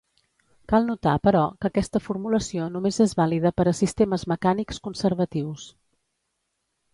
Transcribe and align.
Cal 0.71 0.85
notar, 0.91 1.11
però, 1.27 1.43
que 1.65 1.69
aquesta 1.69 2.01
formulació 2.05 2.69
només 2.77 2.99
és 3.05 3.13
vàlida 3.19 3.51
per 3.61 3.67
a 3.73 3.75
sistemes 3.81 4.25
mecànics 4.33 4.83
conservatius. 4.89 5.69